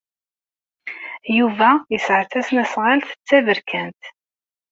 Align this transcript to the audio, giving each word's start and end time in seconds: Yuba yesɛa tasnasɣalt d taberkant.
Yuba 1.37 1.69
yesɛa 1.91 2.23
tasnasɣalt 2.31 3.09
d 3.13 3.21
taberkant. 3.27 4.01